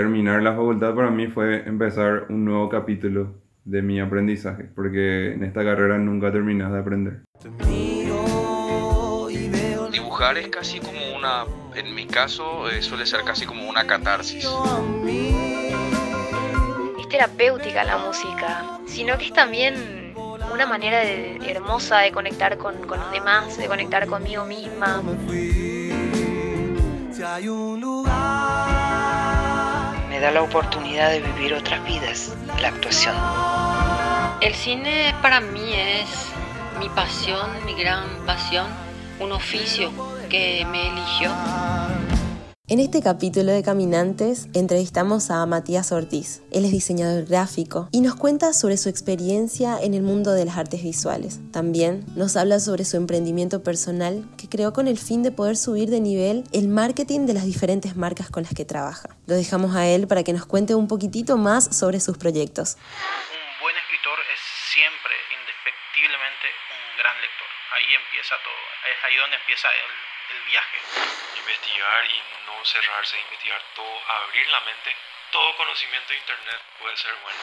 [0.00, 3.32] terminar la facultad para mí fue empezar un nuevo capítulo
[3.64, 7.22] de mi aprendizaje, porque en esta carrera nunca terminas de aprender.
[9.90, 14.46] Dibujar es casi como una, en mi caso, eh, suele ser casi como una catarsis.
[17.00, 20.12] Es terapéutica la música, sino que es también
[20.52, 25.02] una manera de- hermosa de conectar con, con los demás, de conectar conmigo misma.
[30.16, 33.14] Me da la oportunidad de vivir otras vidas, la actuación.
[34.40, 36.08] El cine para mí es
[36.78, 38.66] mi pasión, mi gran pasión,
[39.20, 39.92] un oficio
[40.30, 41.30] que me eligió.
[42.68, 46.42] En este capítulo de Caminantes entrevistamos a Matías Ortiz.
[46.50, 50.58] Él es diseñador gráfico y nos cuenta sobre su experiencia en el mundo de las
[50.58, 51.38] artes visuales.
[51.52, 55.90] También nos habla sobre su emprendimiento personal que creó con el fin de poder subir
[55.90, 59.10] de nivel el marketing de las diferentes marcas con las que trabaja.
[59.28, 62.74] Lo dejamos a él para que nos cuente un poquitito más sobre sus proyectos.
[62.74, 64.42] Un buen escritor es
[64.74, 67.46] siempre, indefectiblemente, un gran lector.
[67.78, 70.78] Ahí empieza todo, es ahí donde empieza el, el viaje.
[71.38, 74.90] Investigar y no cerrarse, investigar todo, abrir la mente.
[75.32, 77.38] Todo conocimiento de internet puede ser bueno.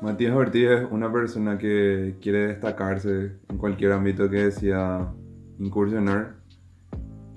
[0.00, 5.10] Matías Ortiz es una persona que quiere destacarse en cualquier ámbito que decida
[5.58, 6.36] incursionar,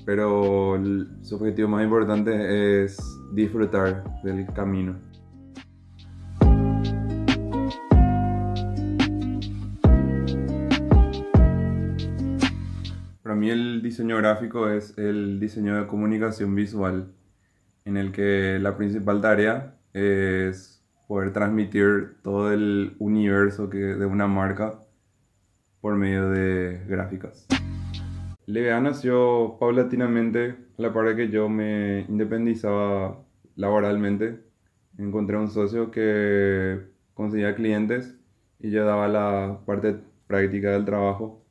[0.05, 0.81] pero
[1.21, 2.97] su objetivo más importante es
[3.33, 4.95] disfrutar del camino.
[13.21, 17.11] Para mí el diseño gráfico es el diseño de comunicación visual,
[17.83, 24.27] en el que la principal tarea es poder transmitir todo el universo que, de una
[24.27, 24.79] marca
[25.81, 27.47] por medio de gráficas.
[28.47, 33.23] LBA nació paulatinamente a la par que yo me independizaba
[33.55, 34.41] laboralmente.
[34.97, 38.17] Encontré un socio que conseguía clientes
[38.59, 41.45] y yo daba la parte práctica del trabajo.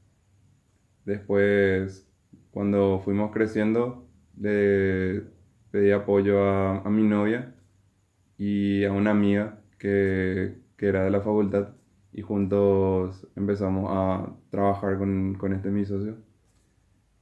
[1.04, 2.08] Después,
[2.50, 4.08] cuando fuimos creciendo,
[4.38, 5.22] le
[5.70, 7.54] pedí apoyo a, a mi novia
[8.38, 11.70] y a una amiga que, que era de la facultad
[12.12, 16.25] y juntos empezamos a trabajar con, con este mi socio.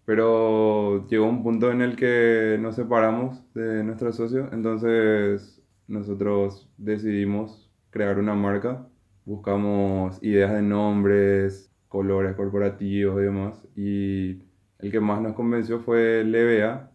[0.04, 7.70] Pero llegó un punto en el que nos separamos de nuestro socio, entonces nosotros decidimos
[7.91, 8.87] crear una marca,
[9.25, 14.42] buscamos ideas de nombres, colores corporativos y demás, y
[14.81, 16.91] el que más nos convenció fue LBA,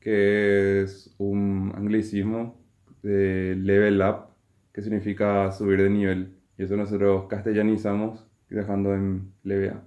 [0.00, 2.58] que es un anglicismo
[3.02, 4.28] de level up,
[4.72, 6.34] que significa subir de nivel.
[6.56, 9.82] Y eso nosotros castellanizamos dejando en LBA.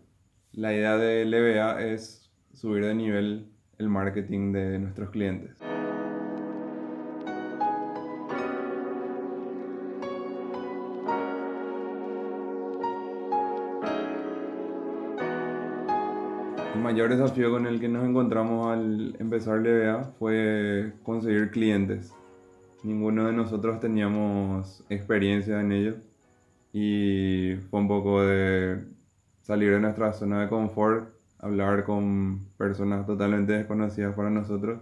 [0.53, 2.26] La idea de LBA es
[2.57, 3.45] subir de nivel
[3.77, 5.51] el marketing de nuestros clientes.
[16.73, 22.11] El mayor desafío con el que nos encontramos al empezar LBA fue conseguir clientes.
[22.83, 25.95] Ninguno de nosotros teníamos experiencia en ello
[26.73, 28.83] y fue un poco de
[29.41, 34.81] salir de nuestra zona de confort, hablar con personas totalmente desconocidas para nosotros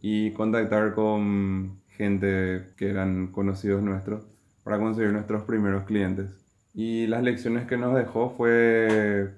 [0.00, 4.26] y contactar con gente que eran conocidos nuestros
[4.64, 6.30] para conseguir nuestros primeros clientes.
[6.74, 9.30] Y las lecciones que nos dejó fue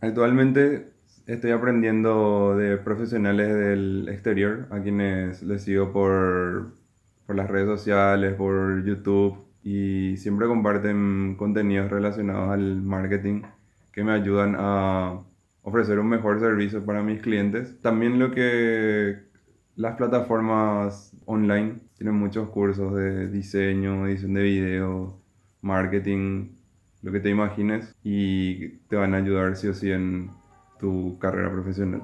[0.00, 0.90] Actualmente
[1.26, 6.72] estoy aprendiendo de profesionales del exterior, a quienes les sigo por,
[7.26, 13.42] por las redes sociales, por YouTube, y siempre comparten contenidos relacionados al marketing
[13.92, 15.20] que me ayudan a
[15.62, 17.80] ofrecer un mejor servicio para mis clientes.
[17.80, 19.18] También lo que
[19.76, 25.18] las plataformas online tienen muchos cursos de diseño, edición de video,
[25.62, 26.48] marketing,
[27.02, 30.30] lo que te imagines y te van a ayudar sí o sí en
[30.78, 32.02] tu carrera profesional.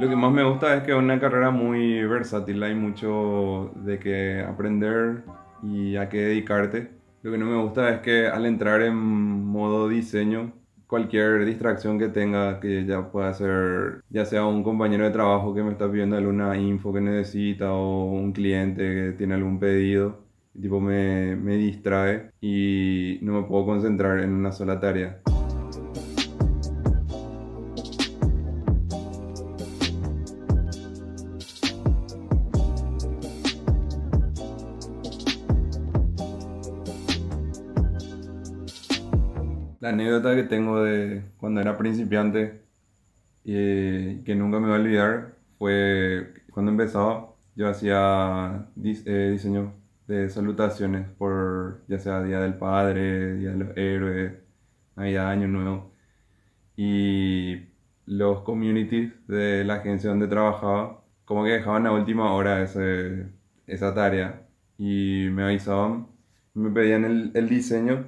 [0.00, 3.98] Lo que más me gusta es que es una carrera muy versátil, hay mucho de
[3.98, 5.24] qué aprender
[5.60, 6.90] y a qué dedicarte.
[7.22, 10.52] Lo que no me gusta es que al entrar en modo diseño,
[10.86, 15.64] cualquier distracción que tenga, que ya pueda ser, ya sea un compañero de trabajo que
[15.64, 20.20] me está pidiendo alguna info que necesita o un cliente que tiene algún pedido,
[20.60, 25.20] tipo me, me distrae y no me puedo concentrar en una sola tarea.
[39.80, 42.62] La anécdota que tengo de cuando era principiante
[43.44, 49.74] y que nunca me voy a olvidar fue cuando empezaba, yo hacía eh, diseño
[50.08, 54.32] de salutaciones por ya sea Día del Padre, Día de los Héroes,
[54.96, 55.92] Navidad, Año Nuevo.
[56.76, 57.68] Y
[58.06, 63.26] los communities de la agencia donde trabajaba como que dejaban a última hora ese,
[63.66, 64.42] esa tarea
[64.78, 66.08] y me avisaban,
[66.54, 68.06] me pedían el, el diseño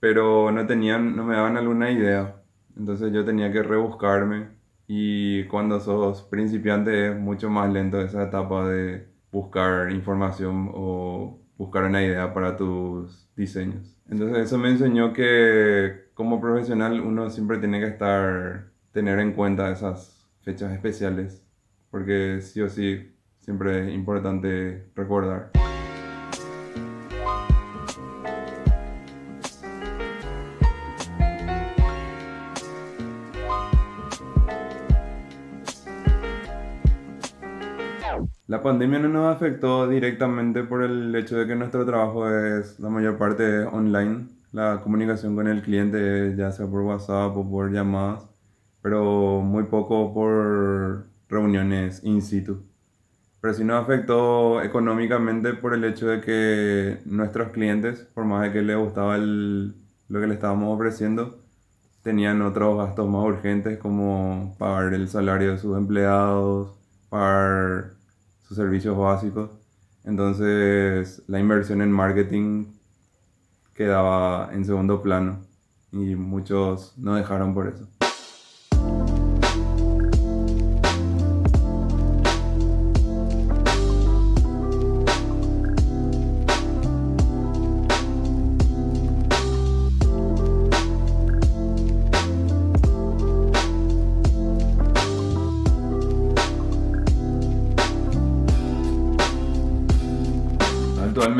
[0.00, 2.36] pero no tenían, no me daban alguna idea.
[2.76, 4.48] Entonces yo tenía que rebuscarme
[4.86, 11.84] y cuando sos principiante es mucho más lento esa etapa de buscar información o buscar
[11.84, 13.98] una idea para tus diseños.
[14.08, 19.70] Entonces eso me enseñó que como profesional uno siempre tiene que estar, tener en cuenta
[19.70, 21.44] esas fechas especiales,
[21.90, 25.50] porque sí o sí siempre es importante recordar.
[38.48, 42.88] La pandemia no nos afectó directamente por el hecho de que nuestro trabajo es la
[42.88, 44.26] mayor parte online.
[44.52, 48.24] La comunicación con el cliente, ya sea por WhatsApp o por llamadas,
[48.82, 52.62] pero muy poco por reuniones in situ.
[53.40, 58.52] Pero sí nos afectó económicamente por el hecho de que nuestros clientes, por más de
[58.52, 59.74] que les gustaba el-
[60.08, 61.38] lo que le estábamos ofreciendo,
[62.02, 66.72] tenían otros gastos más urgentes como pagar el salario de sus empleados,
[67.10, 67.97] pagar
[68.48, 69.50] sus servicios básicos.
[70.04, 72.66] Entonces la inversión en marketing
[73.74, 75.44] quedaba en segundo plano
[75.92, 77.86] y muchos no dejaron por eso.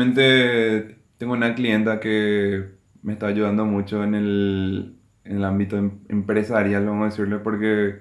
[0.01, 2.65] Actualmente tengo una clienta que
[3.01, 7.99] me está ayudando mucho en el, en el ámbito em- empresarial, vamos a decirle, porque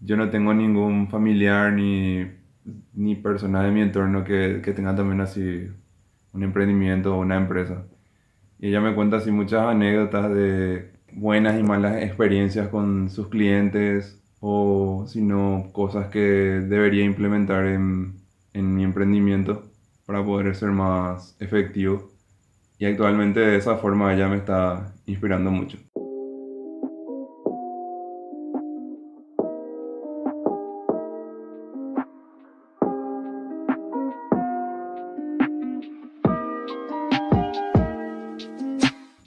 [0.00, 2.26] yo no tengo ningún familiar ni,
[2.94, 5.68] ni persona de mi entorno que, que tenga también así
[6.32, 7.86] un emprendimiento o una empresa.
[8.58, 14.20] Y ella me cuenta así muchas anécdotas de buenas y malas experiencias con sus clientes
[14.40, 18.16] o si no cosas que debería implementar en,
[18.54, 19.65] en mi emprendimiento
[20.06, 22.08] para poder ser más efectivo.
[22.78, 25.78] Y actualmente de esa forma ella me está inspirando mucho.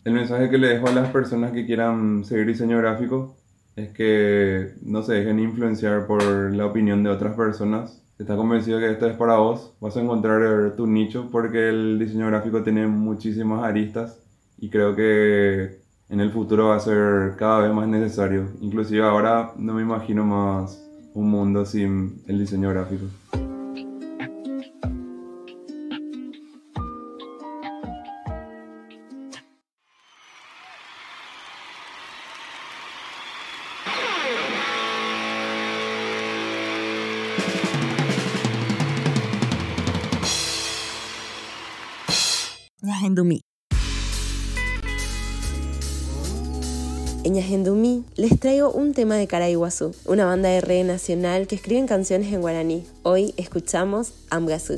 [0.06, 3.36] El mensaje que le dejo a las personas que quieran seguir diseño gráfico
[3.76, 8.02] es que no se dejen influenciar por la opinión de otras personas.
[8.20, 11.98] Si estás convencido que esto es para vos, vas a encontrar tu nicho porque el
[11.98, 14.20] diseño gráfico tiene muchísimas aristas
[14.58, 18.50] y creo que en el futuro va a ser cada vez más necesario.
[18.60, 23.06] Inclusive ahora no me imagino más un mundo sin el diseño gráfico.
[48.40, 52.86] Traigo un tema de Caraiguazú, una banda de reggae nacional que escriben canciones en guaraní.
[53.04, 54.76] Hoy escuchamos Amgazú.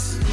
[0.00, 0.29] us.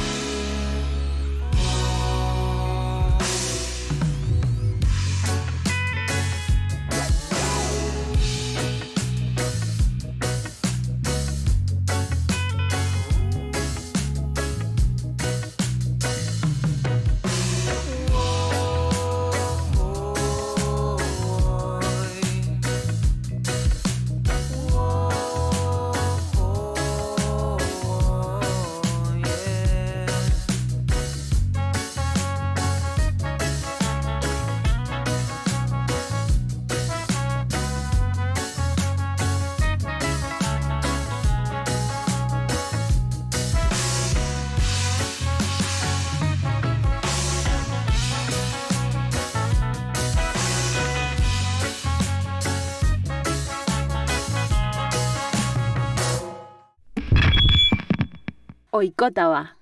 [58.78, 59.56] Oikotava.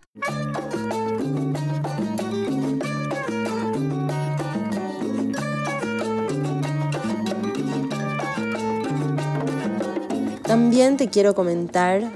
[10.42, 12.12] También te quiero comentar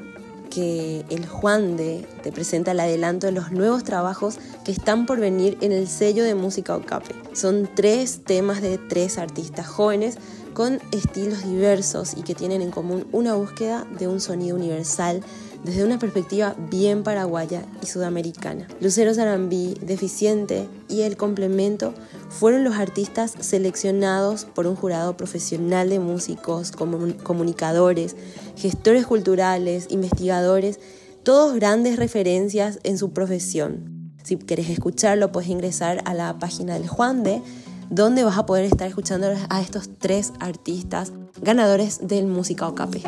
[0.50, 5.20] que el Juan de te presenta el adelanto de los nuevos trabajos que están por
[5.20, 7.14] venir en el sello de música Ocape.
[7.32, 10.18] Son tres temas de tres artistas jóvenes
[10.52, 15.22] con estilos diversos y que tienen en común una búsqueda de un sonido universal
[15.64, 18.66] desde una perspectiva bien paraguaya y sudamericana.
[18.80, 21.94] Lucero Sarambí, Deficiente y El Complemento
[22.28, 28.16] fueron los artistas seleccionados por un jurado profesional de músicos, comunicadores,
[28.56, 30.80] gestores culturales, investigadores,
[31.22, 34.14] todos grandes referencias en su profesión.
[34.22, 37.42] Si quieres escucharlo, puedes ingresar a la página del Juan de,
[37.90, 41.12] donde vas a poder estar escuchando a estos tres artistas
[41.42, 43.02] ganadores del Música Ocape.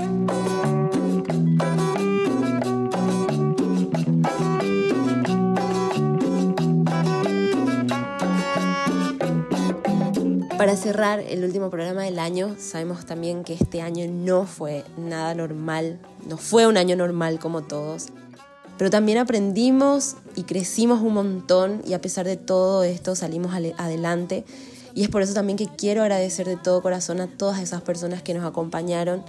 [10.62, 15.35] Para cerrar el último programa del año, sabemos también que este año no fue nada
[15.35, 18.11] normal, no fue un año normal como todos,
[18.78, 24.45] pero también aprendimos y crecimos un montón y a pesar de todo esto salimos adelante.
[24.95, 28.23] Y es por eso también que quiero agradecer de todo corazón a todas esas personas
[28.23, 29.25] que nos acompañaron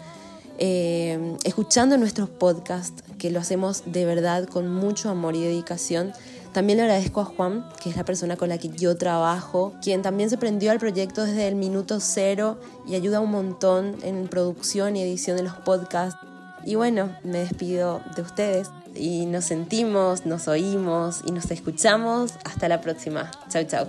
[0.60, 6.14] eh, escuchando nuestros podcasts, que lo hacemos de verdad con mucho amor y dedicación
[6.54, 10.02] también le agradezco a Juan, que es la persona con la que yo trabajo, quien
[10.02, 14.96] también se prendió al proyecto desde el minuto cero y ayuda un montón en producción
[14.96, 16.20] y edición de los podcasts.
[16.66, 22.34] Y bueno, me despido de ustedes y nos sentimos, nos oímos y nos escuchamos.
[22.46, 23.30] Hasta la próxima.
[23.50, 23.88] Chau, chau.